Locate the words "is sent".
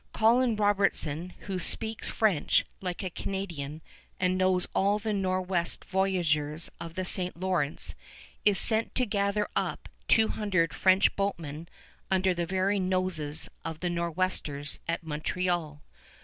8.43-8.95